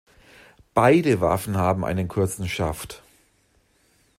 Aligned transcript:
Beide 0.73 1.21
Waffen 1.21 1.57
haben 1.57 1.85
einen 1.85 2.07
kurzen 2.07 2.49
Schaft. 2.49 3.03